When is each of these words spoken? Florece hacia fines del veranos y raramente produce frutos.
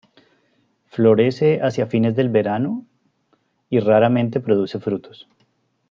Florece 0.87 1.59
hacia 1.61 1.85
fines 1.85 2.15
del 2.15 2.29
veranos 2.29 2.83
y 3.69 3.79
raramente 3.81 4.39
produce 4.39 4.79
frutos. 4.79 5.27